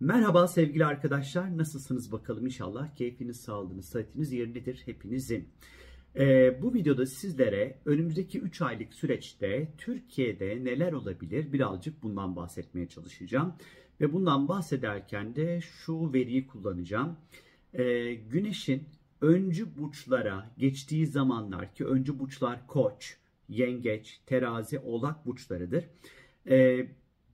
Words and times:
Merhaba 0.00 0.48
sevgili 0.48 0.84
arkadaşlar. 0.84 1.58
Nasılsınız 1.58 2.12
bakalım 2.12 2.46
inşallah. 2.46 2.94
Keyfiniz, 2.94 3.40
sağlığınız, 3.40 3.88
sıhhatiniz 3.88 4.32
yerindedir 4.32 4.82
hepinizin. 4.84 5.48
Ee, 6.16 6.62
bu 6.62 6.74
videoda 6.74 7.06
sizlere 7.06 7.78
önümüzdeki 7.84 8.40
3 8.40 8.62
aylık 8.62 8.94
süreçte 8.94 9.72
Türkiye'de 9.78 10.64
neler 10.64 10.92
olabilir 10.92 11.52
birazcık 11.52 12.02
bundan 12.02 12.36
bahsetmeye 12.36 12.88
çalışacağım. 12.88 13.54
Ve 14.00 14.12
bundan 14.12 14.48
bahsederken 14.48 15.36
de 15.36 15.60
şu 15.60 16.12
veriyi 16.12 16.46
kullanacağım. 16.46 17.16
Ee, 17.74 18.14
güneşin 18.14 18.82
öncü 19.20 19.76
burçlara 19.76 20.50
geçtiği 20.58 21.06
zamanlar 21.06 21.74
ki 21.74 21.86
öncü 21.86 22.18
burçlar 22.18 22.66
koç, 22.66 23.16
yengeç, 23.48 24.20
terazi, 24.26 24.78
oğlak 24.78 25.26
burçlarıdır. 25.26 25.84
Ee, 26.48 26.86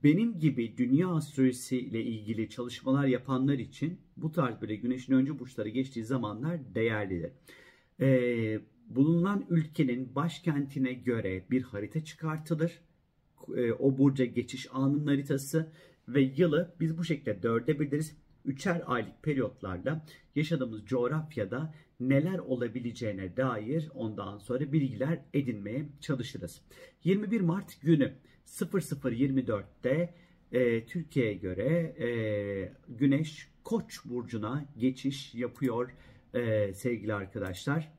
benim 0.03 0.39
gibi 0.39 0.77
dünya 0.77 1.09
astrolojisi 1.09 1.79
ile 1.79 2.03
ilgili 2.03 2.49
çalışmalar 2.49 3.07
yapanlar 3.07 3.53
için 3.53 3.99
bu 4.17 4.31
tarz 4.31 4.61
böyle 4.61 4.75
güneşin 4.75 5.13
öncü 5.13 5.39
burçları 5.39 5.69
geçtiği 5.69 6.03
zamanlar 6.03 6.75
değerlidir. 6.75 7.31
Ee, 8.01 8.59
bulunan 8.89 9.45
ülkenin 9.49 10.15
başkentine 10.15 10.93
göre 10.93 11.45
bir 11.51 11.61
harita 11.61 12.03
çıkartılır. 12.03 12.81
Ee, 13.57 13.71
o 13.71 13.97
burca 13.97 14.25
geçiş 14.25 14.67
anının 14.71 15.07
haritası 15.07 15.71
ve 16.07 16.21
yılı 16.21 16.75
biz 16.79 16.97
bu 16.97 17.03
şekilde 17.03 17.43
dörde 17.43 17.79
biliriz. 17.79 18.17
Üçer 18.45 18.83
aylık 18.85 19.23
periyotlarda 19.23 20.05
yaşadığımız 20.35 20.85
coğrafyada 20.85 21.73
neler 21.99 22.39
olabileceğine 22.39 23.37
dair 23.37 23.89
ondan 23.93 24.37
sonra 24.37 24.73
bilgiler 24.73 25.19
edinmeye 25.33 25.85
çalışırız. 25.99 26.61
21 27.03 27.41
Mart 27.41 27.81
günü 27.81 28.13
00.24'te 28.51 30.13
e, 30.51 30.85
Türkiye'ye 30.85 31.33
göre 31.33 31.95
e, 31.99 32.73
Güneş 32.89 33.51
Koç 33.63 34.05
burcuna 34.05 34.65
geçiş 34.77 35.35
yapıyor 35.35 35.91
e, 36.33 36.73
sevgili 36.73 37.13
arkadaşlar. 37.13 37.91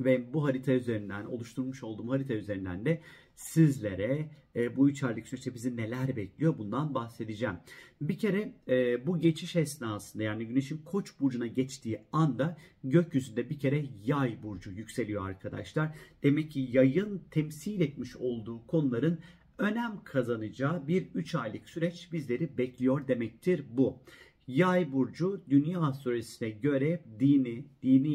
Ve 0.00 0.34
bu 0.34 0.44
harita 0.44 0.72
üzerinden 0.72 1.24
oluşturmuş 1.24 1.82
olduğum 1.82 2.10
harita 2.10 2.34
üzerinden 2.34 2.84
de 2.84 3.00
sizlere 3.34 4.30
e, 4.56 4.76
bu 4.76 4.90
üç 4.90 5.02
aylık 5.02 5.28
süreçte 5.28 5.54
bizi 5.54 5.76
neler 5.76 6.16
bekliyor 6.16 6.58
bundan 6.58 6.94
bahsedeceğim. 6.94 7.56
Bir 8.00 8.18
kere 8.18 8.52
e, 8.68 9.06
bu 9.06 9.18
geçiş 9.18 9.56
esnasında 9.56 10.22
yani 10.22 10.46
güneşin 10.46 10.78
koç 10.84 11.20
burcuna 11.20 11.46
geçtiği 11.46 12.00
anda 12.12 12.56
gökyüzünde 12.84 13.50
bir 13.50 13.58
kere 13.58 13.84
yay 14.04 14.42
burcu 14.42 14.70
yükseliyor 14.70 15.28
arkadaşlar. 15.28 15.94
Demek 16.22 16.50
ki 16.50 16.68
yayın 16.72 17.22
temsil 17.30 17.80
etmiş 17.80 18.16
olduğu 18.16 18.66
konuların 18.66 19.18
önem 19.58 20.04
kazanacağı 20.04 20.88
bir 20.88 21.06
3 21.14 21.34
aylık 21.34 21.68
süreç 21.68 22.12
bizleri 22.12 22.58
bekliyor 22.58 23.08
demektir 23.08 23.64
bu. 23.70 23.98
Yay 24.48 24.92
burcu 24.92 25.42
dünya 25.50 25.80
astrolojisine 25.80 26.50
göre 26.50 27.00
dini, 27.20 27.64
dini 27.82 28.14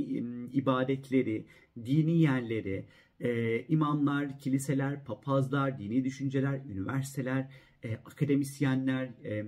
ibadetleri, 0.53 1.45
dini 1.85 2.21
yerleri, 2.21 2.85
e, 3.19 3.61
imamlar, 3.67 4.39
kiliseler, 4.39 5.05
papazlar, 5.05 5.79
dini 5.79 6.03
düşünceler, 6.03 6.59
üniversiteler, 6.69 7.47
e, 7.83 7.95
akademisyenler, 7.95 9.09
e, 9.25 9.45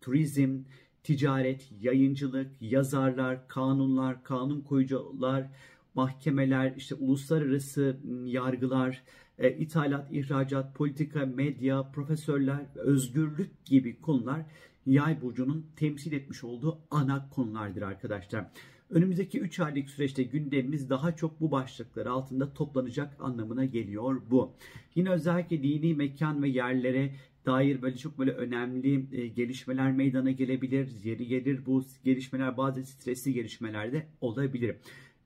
turizm, 0.00 0.58
ticaret, 1.02 1.72
yayıncılık, 1.80 2.50
yazarlar, 2.60 3.48
kanunlar, 3.48 4.24
kanun 4.24 4.60
koyucular, 4.60 5.50
mahkemeler, 5.94 6.74
işte 6.76 6.94
uluslararası 6.94 7.96
yargılar, 8.24 9.02
e, 9.38 9.56
ithalat, 9.56 10.12
ihracat, 10.12 10.74
politika, 10.74 11.26
medya, 11.26 11.82
profesörler, 11.82 12.66
özgürlük 12.74 13.64
gibi 13.64 14.00
konular 14.00 14.42
yay 14.86 15.22
burcunun 15.22 15.66
temsil 15.76 16.12
etmiş 16.12 16.44
olduğu 16.44 16.78
ana 16.90 17.28
konulardır 17.28 17.82
arkadaşlar. 17.82 18.50
Önümüzdeki 18.90 19.40
3 19.40 19.60
aylık 19.60 19.90
süreçte 19.90 20.22
gündemimiz 20.22 20.90
daha 20.90 21.16
çok 21.16 21.40
bu 21.40 21.50
başlıklar 21.50 22.06
altında 22.06 22.54
toplanacak 22.54 23.16
anlamına 23.20 23.64
geliyor 23.64 24.22
bu. 24.30 24.52
Yine 24.94 25.10
özellikle 25.10 25.62
dini 25.62 25.94
mekan 25.94 26.42
ve 26.42 26.48
yerlere 26.48 27.14
dair 27.46 27.82
böyle 27.82 27.96
çok 27.96 28.18
böyle 28.18 28.32
önemli 28.32 29.16
e, 29.20 29.26
gelişmeler 29.28 29.92
meydana 29.92 30.30
gelebilir. 30.30 30.88
Yeri 31.04 31.26
gelir 31.26 31.66
bu 31.66 31.84
gelişmeler 32.04 32.56
bazı 32.56 32.86
stresli 32.86 33.32
gelişmeler 33.32 33.92
de 33.92 34.06
olabilir 34.20 34.76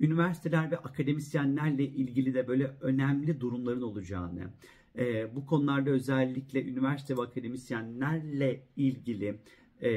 üniversiteler 0.00 0.70
ve 0.70 0.78
akademisyenlerle 0.78 1.84
ilgili 1.84 2.34
de 2.34 2.48
böyle 2.48 2.70
önemli 2.81 3.41
durumların 3.41 3.82
olacağını, 3.82 4.50
e, 4.98 5.34
bu 5.36 5.47
konularda 5.47 5.91
özellikle 5.91 6.64
üniversite 6.64 7.16
ve 7.16 7.22
akademisyenlerle 7.22 8.60
ilgili 8.76 9.38
e, 9.82 9.91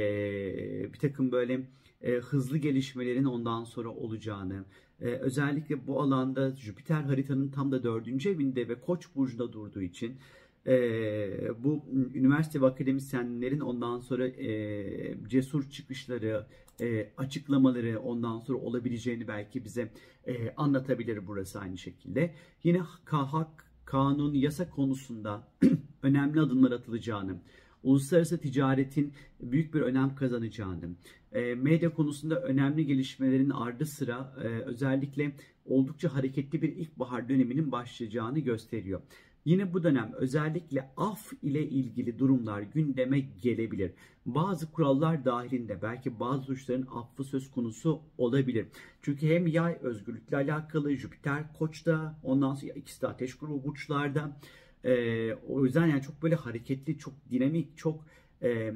bir 0.94 1.00
takım 1.00 1.32
böyle 1.32 1.62
e, 2.02 2.12
hızlı 2.12 2.58
gelişmelerin 2.58 3.26
ondan 3.26 3.64
sonra 3.64 3.90
olacağını, 3.90 4.64
e, 5.02 5.06
özellikle 5.06 5.88
bu 5.88 6.02
alanda 6.02 6.56
Jüpiter 6.56 7.02
haritanın 7.02 7.50
tam 7.50 7.72
da 7.72 7.84
dördüncü 7.84 8.30
evinde 8.30 8.70
ve 8.70 8.82
Koç 8.82 9.16
burcunda 9.16 9.54
durduğu 9.54 9.82
için 9.82 10.18
e, 10.68 11.64
bu 11.64 11.86
üniversite 12.14 12.62
ve 12.62 12.66
akademisyenlerin 12.66 13.60
ondan 13.60 14.00
sonra 14.00 14.28
e, 14.28 15.28
cesur 15.28 15.70
çıkışları, 15.70 16.46
e, 16.82 17.10
açıklamaları 17.18 18.00
ondan 18.00 18.40
sonra 18.40 18.58
olabileceğini 18.58 19.28
belki 19.28 19.66
bize 19.66 19.92
e, 20.28 20.54
anlatabilir 20.58 21.28
burası 21.28 21.60
aynı 21.60 21.78
şekilde. 21.78 22.34
Yine 22.64 22.82
hak, 23.06 23.66
kanun, 23.86 24.34
yasa 24.34 24.70
konusunda 24.70 25.48
önemli 26.04 26.42
adımlar 26.42 26.72
atılacağını, 26.72 27.36
uluslararası 27.84 28.42
ticaretin 28.42 29.14
büyük 29.42 29.74
bir 29.74 29.82
önem 29.82 30.16
kazanacağını, 30.16 30.90
e, 31.32 31.56
medya 31.56 31.94
konusunda 31.94 32.42
önemli 32.42 32.86
gelişmelerin 32.86 33.50
ardı 33.50 33.86
sıra 33.86 34.36
e, 34.44 34.48
özellikle 34.48 35.32
oldukça 35.66 36.16
hareketli 36.16 36.62
bir 36.62 36.70
ilkbahar 36.70 37.30
döneminin 37.30 37.72
başlayacağını 37.72 38.40
gösteriyor. 38.40 39.02
Yine 39.46 39.74
bu 39.74 39.84
dönem 39.84 40.12
özellikle 40.14 40.92
af 40.98 41.34
ile 41.42 41.68
ilgili 41.68 42.20
durumlar 42.20 42.62
gündeme 42.62 43.20
gelebilir. 43.20 43.92
Bazı 44.26 44.72
kurallar 44.72 45.26
dahilinde 45.26 45.82
belki 45.82 46.20
bazı 46.20 46.44
suçların 46.44 46.88
affı 46.96 47.24
söz 47.24 47.52
konusu 47.52 48.02
olabilir. 48.18 48.68
Çünkü 49.02 49.28
hem 49.28 49.48
yay 49.48 49.78
özgürlükle 49.82 50.38
alakalı 50.38 50.96
Jüpiter 50.96 51.54
Koç'ta 51.54 52.20
ondan 52.24 52.56
sonra 52.56 52.72
ikisi 52.74 53.02
de 53.02 53.08
ateş 53.08 53.38
grubu 53.38 53.64
burçlarda. 53.64 54.38
Ee, 54.86 55.34
o 55.34 55.66
yüzden 55.66 55.88
yani 55.88 56.02
çok 56.02 56.24
böyle 56.24 56.36
hareketli, 56.36 56.98
çok 56.98 57.14
dinamik, 57.32 57.78
çok 57.78 58.06
e, 58.42 58.74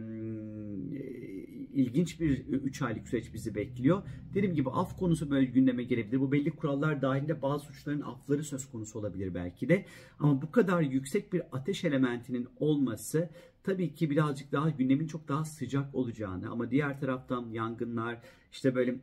ilginç 1.74 2.20
bir 2.20 2.48
3 2.48 2.81
aylık 2.81 3.08
süreç 3.08 3.34
bizi 3.34 3.56
bekliyor. 3.56 4.03
Dediğim 4.34 4.56
gibi 4.56 4.70
af 4.70 4.98
konusu 4.98 5.30
böyle 5.30 5.46
gündeme 5.46 5.84
gelebilir. 5.84 6.20
Bu 6.20 6.31
belli 6.31 6.52
kurallar 6.52 7.02
dahilinde 7.02 7.42
bazı 7.42 7.66
suçların 7.66 8.02
afları 8.02 8.44
söz 8.44 8.72
konusu 8.72 9.00
olabilir 9.00 9.34
belki 9.34 9.70
de. 9.70 9.86
Ama 10.20 10.42
bu 10.42 10.52
kadar 10.52 10.81
yüksek 10.81 11.34
bir 11.34 11.42
ateş 11.52 11.84
elementinin 11.84 12.48
olması 12.59 13.30
tabii 13.64 13.94
ki 13.94 14.09
birazcık 14.09 14.52
daha 14.52 14.70
gündemin 14.70 15.08
çok 15.08 15.28
daha 15.28 15.46
sıcak 15.46 15.96
olacağını 15.96 16.52
ama 16.52 16.72
diğer 16.72 17.00
taraftan 17.00 17.50
yangınlar, 17.50 18.22
işte 18.52 18.75
böyle 18.75 18.96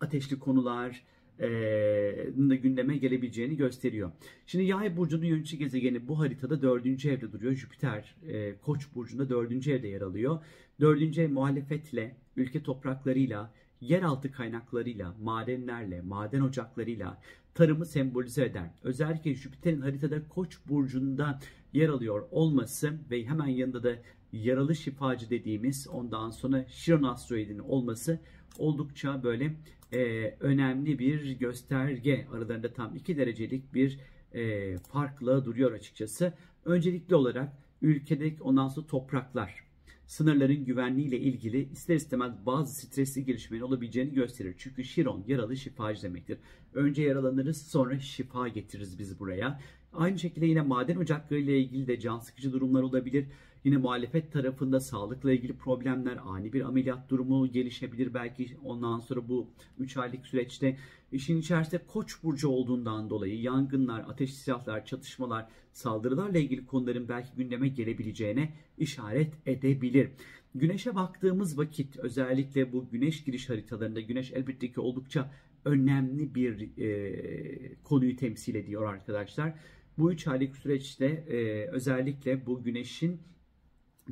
ateşli 0.00 0.38
konular, 0.38 1.04
e, 1.40 2.56
gündeme 2.62 2.96
gelebileceğini 2.96 3.56
gösteriyor. 3.56 4.12
Şimdi 4.46 4.64
yay 4.64 4.96
burcunun 4.96 5.24
yönetici 5.24 5.58
gezegeni 5.58 6.08
bu 6.08 6.18
haritada 6.18 6.62
dördüncü 6.62 7.10
evde 7.10 7.32
duruyor. 7.32 7.52
Jüpiter 7.52 8.16
e, 8.28 8.54
koç 8.62 8.86
burcunda 8.94 9.28
dördüncü 9.28 9.72
evde 9.72 9.88
yer 9.88 10.00
alıyor. 10.00 10.38
Dördüncü 10.80 11.22
ev 11.22 11.30
muhalefetle, 11.30 12.16
ülke 12.36 12.62
topraklarıyla, 12.62 13.52
yeraltı 13.80 14.32
kaynaklarıyla, 14.32 15.14
madenlerle, 15.22 16.00
maden 16.00 16.40
ocaklarıyla 16.40 17.20
tarımı 17.54 17.86
sembolize 17.86 18.44
eder. 18.44 18.70
Özellikle 18.82 19.34
Jüpiter'in 19.34 19.80
haritada 19.80 20.28
Koç 20.28 20.58
burcunda 20.68 21.40
yer 21.72 21.88
alıyor 21.88 22.28
olması 22.30 22.92
ve 23.10 23.26
hemen 23.26 23.46
yanında 23.46 23.82
da 23.82 23.96
yaralı 24.32 24.74
şifacı 24.74 25.30
dediğimiz 25.30 25.88
ondan 25.88 26.30
sonra 26.30 26.64
Şiron 26.68 27.02
asteroidinin 27.02 27.58
olması 27.58 28.20
oldukça 28.58 29.22
böyle 29.22 29.56
e, 29.92 30.34
önemli 30.40 30.98
bir 30.98 31.30
gösterge. 31.30 32.26
Aralarında 32.32 32.72
tam 32.72 32.96
2 32.96 33.16
derecelik 33.16 33.74
bir 33.74 33.98
e, 34.34 34.78
farkla 34.78 35.44
duruyor 35.44 35.72
açıkçası. 35.72 36.32
Öncelikli 36.64 37.14
olarak 37.14 37.52
ülkedeki 37.82 38.42
ondan 38.42 38.68
sonra 38.68 38.86
topraklar, 38.86 39.64
sınırların 40.06 40.64
güvenliğiyle 40.64 41.20
ilgili 41.20 41.68
ister 41.72 41.94
istemez 41.94 42.32
bazı 42.46 42.74
stresli 42.74 43.24
gelişmeler 43.24 43.62
olabileceğini 43.62 44.14
gösterir. 44.14 44.54
Çünkü 44.58 44.84
Şiron 44.84 45.24
yaralı 45.28 45.56
şifacı 45.56 46.02
demektir. 46.02 46.38
Önce 46.74 47.02
yaralanırız 47.02 47.66
sonra 47.66 47.98
şifa 47.98 48.48
getiririz 48.48 48.98
biz 48.98 49.20
buraya. 49.20 49.60
Aynı 49.92 50.18
şekilde 50.18 50.46
yine 50.46 50.60
maden 50.60 50.96
ocakları 50.96 51.40
ile 51.40 51.60
ilgili 51.60 51.86
de 51.86 52.00
can 52.00 52.18
sıkıcı 52.18 52.52
durumlar 52.52 52.82
olabilir. 52.82 53.26
Yine 53.68 53.76
muhalefet 53.76 54.32
tarafında 54.32 54.80
sağlıkla 54.80 55.32
ilgili 55.32 55.56
problemler, 55.56 56.18
ani 56.26 56.52
bir 56.52 56.60
ameliyat 56.60 57.10
durumu 57.10 57.52
gelişebilir 57.52 58.14
belki 58.14 58.56
ondan 58.64 58.98
sonra 58.98 59.28
bu 59.28 59.50
3 59.78 59.96
aylık 59.96 60.26
süreçte. 60.26 60.76
işin 61.12 61.40
içerisinde 61.40 61.82
Koç 61.86 62.22
burcu 62.22 62.48
olduğundan 62.48 63.10
dolayı 63.10 63.40
yangınlar, 63.40 64.04
ateş 64.08 64.34
silahlar, 64.34 64.84
çatışmalar, 64.84 65.48
saldırılarla 65.72 66.38
ilgili 66.38 66.66
konuların 66.66 67.08
belki 67.08 67.28
gündeme 67.36 67.68
gelebileceğine 67.68 68.52
işaret 68.78 69.32
edebilir. 69.46 70.10
Güneşe 70.54 70.94
baktığımız 70.94 71.58
vakit 71.58 71.96
özellikle 71.96 72.72
bu 72.72 72.90
güneş 72.90 73.24
giriş 73.24 73.50
haritalarında 73.50 74.00
güneş 74.00 74.32
elbette 74.32 74.72
ki 74.72 74.80
oldukça 74.80 75.32
önemli 75.64 76.34
bir 76.34 76.78
e, 76.78 77.74
konuyu 77.84 78.16
temsil 78.16 78.54
ediyor 78.54 78.84
arkadaşlar. 78.84 79.54
Bu 79.98 80.12
üç 80.12 80.26
aylık 80.26 80.56
süreçte 80.56 81.06
e, 81.06 81.66
özellikle 81.66 82.46
bu 82.46 82.62
güneşin 82.62 83.20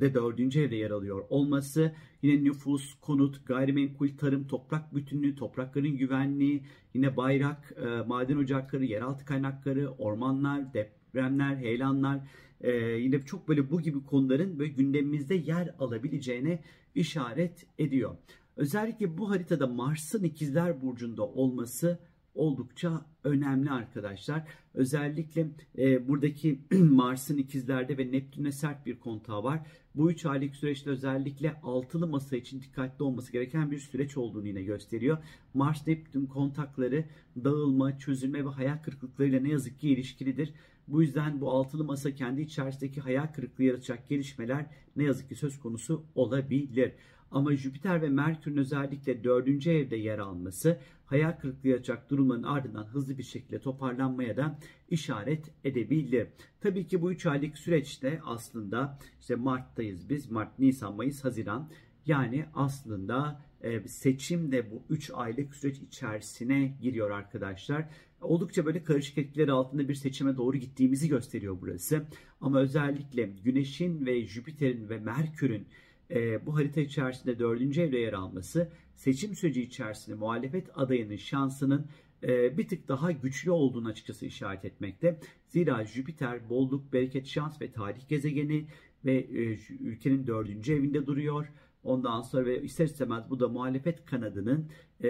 de 0.01 0.13
dördüncü 0.13 0.61
evde 0.61 0.75
yer 0.75 0.91
alıyor 0.91 1.23
olması 1.29 1.91
yine 2.21 2.43
nüfus, 2.43 2.93
konut, 3.01 3.45
gayrimenkul, 3.45 4.09
tarım, 4.17 4.47
toprak 4.47 4.95
bütünlüğü, 4.95 5.35
toprakların 5.35 5.97
güvenliği, 5.97 6.63
yine 6.93 7.17
bayrak, 7.17 7.73
e, 7.77 8.07
maden 8.07 8.37
ocakları, 8.37 8.85
yeraltı 8.85 9.25
kaynakları, 9.25 9.91
ormanlar, 9.91 10.73
depremler, 10.73 11.55
heyelanlar 11.55 12.19
e, 12.61 12.71
yine 12.81 13.21
çok 13.21 13.47
böyle 13.47 13.71
bu 13.71 13.81
gibi 13.81 14.05
konuların 14.05 14.59
böyle 14.59 14.71
gündemimizde 14.71 15.35
yer 15.35 15.75
alabileceğine 15.79 16.59
işaret 16.95 17.65
ediyor. 17.77 18.15
Özellikle 18.57 19.17
bu 19.17 19.29
haritada 19.29 19.67
Mars'ın 19.67 20.23
ikizler 20.23 20.81
burcunda 20.81 21.23
olması 21.23 21.99
oldukça 22.37 23.05
önemli 23.23 23.71
arkadaşlar. 23.71 24.47
Özellikle 24.73 25.47
e, 25.77 26.07
buradaki 26.07 26.59
Mars'ın 26.71 27.37
ikizlerde 27.37 27.97
ve 27.97 28.11
Neptün'e 28.11 28.51
sert 28.51 28.85
bir 28.85 28.99
kontağı 28.99 29.43
var. 29.43 29.59
Bu 29.95 30.11
3 30.11 30.25
aylık 30.25 30.55
süreçte 30.55 30.89
özellikle 30.89 31.55
altılı 31.63 32.07
masa 32.07 32.37
için 32.37 32.61
dikkatli 32.61 33.03
olması 33.03 33.31
gereken 33.31 33.71
bir 33.71 33.79
süreç 33.79 34.17
olduğunu 34.17 34.47
yine 34.47 34.63
gösteriyor. 34.63 35.17
Mars-Neptün 35.53 36.25
kontakları 36.25 37.05
dağılma, 37.43 37.97
çözülme 37.97 38.45
ve 38.45 38.49
hayal 38.49 38.77
kırıklıklarıyla 38.77 39.39
ne 39.39 39.49
yazık 39.49 39.79
ki 39.79 39.89
ilişkilidir. 39.89 40.53
Bu 40.87 41.01
yüzden 41.01 41.41
bu 41.41 41.51
altılı 41.51 41.83
masa 41.83 42.15
kendi 42.15 42.41
içerisindeki 42.41 43.01
hayal 43.01 43.27
kırıklığı 43.27 43.63
yaratacak 43.63 44.09
gelişmeler 44.09 44.65
ne 44.95 45.03
yazık 45.03 45.29
ki 45.29 45.35
söz 45.35 45.59
konusu 45.59 46.03
olabilir. 46.15 46.91
Ama 47.31 47.55
Jüpiter 47.55 48.01
ve 48.01 48.09
Merkür'ün 48.09 48.57
özellikle 48.57 49.23
dördüncü 49.23 49.71
evde 49.71 49.95
yer 49.95 50.19
alması 50.19 50.79
hayal 51.05 51.31
kırıklığı 51.31 51.69
yaratacak 51.69 52.09
durumların 52.09 52.43
ardından 52.43 52.85
hızlı 52.85 53.17
bir 53.17 53.23
şekilde 53.23 53.59
toparlanmaya 53.59 54.37
da 54.37 54.59
işaret 54.89 55.51
edebilir. 55.63 56.27
Tabii 56.61 56.87
ki 56.87 57.01
bu 57.01 57.11
3 57.11 57.25
aylık 57.25 57.57
süreçte 57.57 58.21
aslında 58.25 58.99
işte 59.19 59.35
Mart'tayız 59.35 60.09
biz. 60.09 60.31
Mart, 60.31 60.59
Nisan, 60.59 60.95
Mayıs, 60.95 61.23
Haziran. 61.23 61.69
Yani 62.05 62.45
aslında 62.53 63.41
e, 63.61 63.87
seçim 63.87 64.51
de 64.51 64.71
bu 64.71 64.83
3 64.89 65.11
aylık 65.13 65.55
süreç 65.55 65.77
içerisine 65.77 66.77
giriyor 66.81 67.11
arkadaşlar. 67.11 67.85
Oldukça 68.21 68.65
böyle 68.65 68.83
karışık 68.83 69.17
etkileri 69.17 69.51
altında 69.51 69.89
bir 69.89 69.95
seçime 69.95 70.37
doğru 70.37 70.57
gittiğimizi 70.57 71.07
gösteriyor 71.07 71.57
burası. 71.61 72.05
Ama 72.41 72.59
özellikle 72.59 73.29
Güneş'in 73.43 74.05
ve 74.05 74.25
Jüpiter'in 74.27 74.89
ve 74.89 74.99
Merkür'ün 74.99 75.67
e, 76.11 76.45
bu 76.45 76.55
harita 76.55 76.81
içerisinde 76.81 77.39
dördüncü 77.39 77.81
evde 77.81 77.97
yer 77.97 78.13
alması 78.13 78.71
seçim 78.95 79.35
süreci 79.35 79.61
içerisinde 79.61 80.15
muhalefet 80.15 80.67
adayının 80.75 81.15
şansının 81.15 81.87
e, 82.23 82.57
bir 82.57 82.67
tık 82.67 82.87
daha 82.87 83.11
güçlü 83.11 83.51
olduğunu 83.51 83.87
açıkçası 83.87 84.25
işaret 84.25 84.65
etmekte. 84.65 85.19
Zira 85.47 85.85
Jüpiter 85.85 86.49
bolluk, 86.49 86.93
bereket, 86.93 87.27
şans 87.27 87.61
ve 87.61 87.71
tarih 87.71 88.07
gezegeni 88.07 88.67
ve 89.05 89.17
e, 89.17 89.57
ülkenin 89.79 90.27
dördüncü 90.27 90.73
evinde 90.73 91.05
duruyor. 91.05 91.47
Ondan 91.83 92.21
sonra 92.21 92.45
ve 92.45 92.63
ister 92.63 92.85
istemez 92.85 93.29
bu 93.29 93.39
da 93.39 93.47
muhalefet 93.47 94.05
kanadının 94.05 94.69
e, 95.03 95.09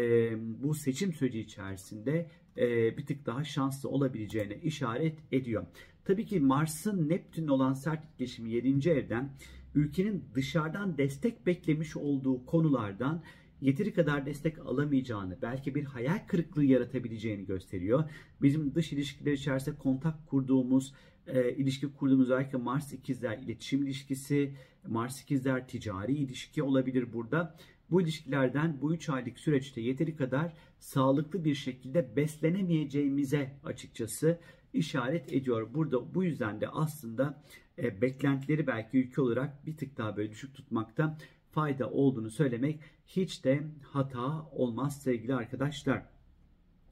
bu 0.63 0.74
seçim 0.74 1.13
süreci 1.13 1.39
içerisinde 1.39 2.30
e, 2.57 2.98
bir 2.98 3.06
tık 3.06 3.25
daha 3.25 3.44
şanslı 3.44 3.89
olabileceğine 3.89 4.56
işaret 4.56 5.18
ediyor. 5.31 5.65
Tabii 6.06 6.25
ki 6.25 6.39
Mars'ın 6.39 7.09
Neptün 7.09 7.48
olan 7.48 7.74
sert 7.74 8.06
etkileşimi 8.06 8.51
7. 8.51 8.89
evden 8.89 9.30
ülkenin 9.75 10.25
dışarıdan 10.36 10.98
destek 10.98 11.45
beklemiş 11.45 11.98
olduğu 11.98 12.45
konulardan 12.45 13.24
yeteri 13.62 13.94
kadar 13.94 14.25
destek 14.25 14.59
alamayacağını, 14.59 15.38
belki 15.42 15.75
bir 15.75 15.83
hayal 15.83 16.27
kırıklığı 16.27 16.65
yaratabileceğini 16.65 17.45
gösteriyor. 17.45 18.09
Bizim 18.42 18.75
dış 18.75 18.94
ilişkiler 18.94 19.31
içerisinde 19.31 19.77
kontak 19.77 20.27
kurduğumuz, 20.27 20.94
e, 21.27 21.51
ilişki 21.56 21.94
kurduğumuz 21.94 22.30
özellikle 22.30 22.57
Mars 22.57 22.94
ikizler 22.94 23.38
iletişim 23.38 23.83
ilişkisi, 23.83 24.53
Mars 24.88 25.21
ikizler 25.21 25.68
ticari 25.68 26.13
ilişki 26.13 26.63
olabilir 26.63 27.13
burada. 27.13 27.56
Bu 27.92 28.01
ilişkilerden 28.01 28.81
bu 28.81 28.94
3 28.94 29.10
aylık 29.10 29.39
süreçte 29.39 29.81
yeteri 29.81 30.16
kadar 30.16 30.54
sağlıklı 30.80 31.44
bir 31.44 31.56
şekilde 31.56 32.16
beslenemeyeceğimize 32.16 33.51
açıkçası 33.63 34.39
işaret 34.74 35.34
ediyor. 35.34 35.74
Burada 35.74 36.16
bu 36.16 36.24
yüzden 36.24 36.62
de 36.62 36.69
aslında 36.69 37.44
e, 37.78 38.01
beklentileri 38.01 38.68
belki 38.68 38.98
ülke 38.98 39.22
olarak 39.22 39.66
bir 39.66 39.78
tık 39.78 39.98
daha 39.98 40.18
böyle 40.18 40.31
düşük 40.31 40.56
tutmakta 40.56 41.18
fayda 41.51 41.89
olduğunu 41.89 42.30
söylemek 42.30 42.80
hiç 43.07 43.44
de 43.44 43.63
hata 43.81 44.50
olmaz 44.51 45.01
sevgili 45.01 45.36
arkadaşlar. 45.36 46.06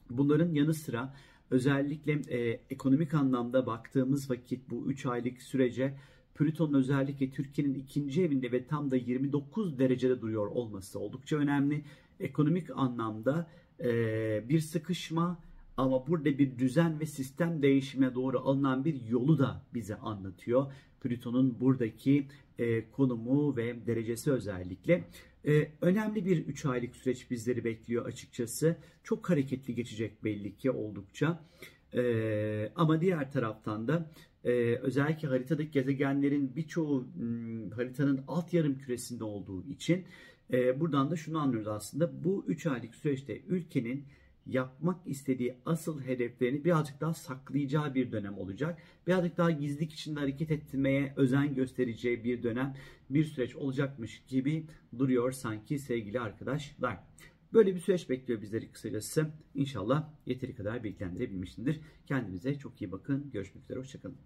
Bunların 0.09 0.53
yanı 0.53 0.74
sıra 0.74 1.13
özellikle 1.51 2.13
e, 2.13 2.62
ekonomik 2.69 3.13
anlamda 3.13 3.65
baktığımız 3.65 4.30
vakit 4.30 4.69
bu 4.69 4.92
3 4.92 5.06
aylık 5.06 5.42
sürece 5.42 5.97
Plüton'un 6.35 6.73
özellikle 6.73 7.29
Türkiye'nin 7.29 7.73
ikinci 7.73 8.23
evinde 8.23 8.51
ve 8.51 8.67
tam 8.67 8.91
da 8.91 8.95
29 8.95 9.79
derecede 9.79 10.21
duruyor 10.21 10.47
olması 10.47 10.99
oldukça 10.99 11.37
önemli. 11.37 11.83
Ekonomik 12.19 12.69
anlamda 12.75 13.47
e, 13.79 13.89
bir 14.49 14.59
sıkışma 14.59 15.39
ama 15.77 16.07
burada 16.07 16.37
bir 16.37 16.57
düzen 16.57 16.99
ve 16.99 17.05
sistem 17.05 17.61
değişimine 17.61 18.15
doğru 18.15 18.39
alınan 18.39 18.85
bir 18.85 19.01
yolu 19.01 19.39
da 19.39 19.61
bize 19.73 19.95
anlatıyor. 19.95 20.73
Plüton'un 21.01 21.59
buradaki 21.59 22.27
e, 22.59 22.91
konumu 22.91 23.57
ve 23.57 23.87
derecesi 23.87 24.31
özellikle. 24.31 25.03
E, 25.47 25.71
önemli 25.81 26.25
bir 26.25 26.37
3 26.37 26.65
aylık 26.65 26.95
süreç 26.95 27.31
bizleri 27.31 27.63
bekliyor 27.63 28.05
açıkçası. 28.05 28.77
Çok 29.03 29.29
hareketli 29.29 29.75
geçecek 29.75 30.23
belli 30.23 30.57
ki 30.57 30.71
oldukça. 30.71 31.43
E, 31.95 32.71
ama 32.75 33.01
diğer 33.01 33.31
taraftan 33.31 33.88
da 33.88 34.12
e, 34.44 34.51
özellikle 34.75 35.27
haritadaki 35.27 35.71
gezegenlerin 35.71 36.56
birçoğu 36.56 37.01
m, 37.01 37.07
hmm, 37.15 37.71
haritanın 37.71 38.24
alt 38.27 38.53
yarım 38.53 38.77
küresinde 38.77 39.24
olduğu 39.24 39.63
için 39.63 40.06
e, 40.53 40.80
buradan 40.80 41.12
da 41.12 41.15
şunu 41.15 41.39
anlıyoruz 41.39 41.68
aslında. 41.68 42.24
Bu 42.24 42.45
3 42.47 42.65
aylık 42.65 42.95
süreçte 42.95 43.42
ülkenin 43.47 44.06
yapmak 44.45 45.07
istediği 45.07 45.57
asıl 45.65 46.01
hedeflerini 46.01 46.65
birazcık 46.65 47.01
daha 47.01 47.13
saklayacağı 47.13 47.95
bir 47.95 48.12
dönem 48.12 48.38
olacak. 48.38 48.81
Birazcık 49.07 49.38
daha 49.38 49.51
gizlilik 49.51 49.94
içinde 49.94 50.19
hareket 50.19 50.51
etmeye 50.51 51.13
özen 51.15 51.56
göstereceği 51.56 52.24
bir 52.24 52.44
dönem, 52.44 52.75
bir 53.09 53.25
süreç 53.25 53.56
olacakmış 53.56 54.24
gibi 54.27 54.65
duruyor 54.97 55.31
sanki 55.31 55.80
sevgili 55.80 56.19
arkadaşlar. 56.19 56.97
Böyle 57.56 57.76
bir 57.76 57.80
süreç 57.80 58.09
bekliyor 58.09 58.42
bizleri 58.42 58.71
kısacası. 58.71 59.28
İnşallah 59.56 60.09
yeteri 60.26 60.56
kadar 60.56 60.83
bilgilendirebilmişimdir. 60.83 61.81
Kendinize 62.06 62.59
çok 62.59 62.81
iyi 62.81 62.92
bakın. 62.92 63.31
Görüşmek 63.31 63.64
üzere. 63.64 63.80
Hoşçakalın. 63.80 64.18